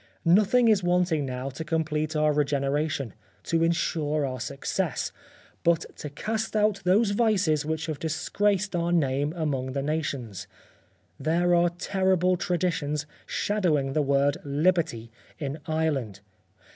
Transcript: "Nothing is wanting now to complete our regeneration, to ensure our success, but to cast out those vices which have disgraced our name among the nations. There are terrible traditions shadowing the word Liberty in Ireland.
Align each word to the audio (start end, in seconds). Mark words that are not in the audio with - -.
"Nothing 0.25 0.67
is 0.67 0.81
wanting 0.81 1.27
now 1.27 1.51
to 1.51 1.63
complete 1.63 2.15
our 2.15 2.33
regeneration, 2.33 3.13
to 3.43 3.63
ensure 3.63 4.25
our 4.25 4.39
success, 4.39 5.11
but 5.63 5.85
to 5.97 6.09
cast 6.09 6.55
out 6.55 6.81
those 6.85 7.11
vices 7.11 7.67
which 7.67 7.85
have 7.85 7.99
disgraced 7.99 8.75
our 8.75 8.91
name 8.91 9.31
among 9.35 9.73
the 9.73 9.83
nations. 9.83 10.47
There 11.19 11.53
are 11.53 11.69
terrible 11.69 12.35
traditions 12.35 13.05
shadowing 13.27 13.93
the 13.93 14.01
word 14.01 14.37
Liberty 14.43 15.11
in 15.37 15.59
Ireland. 15.67 16.21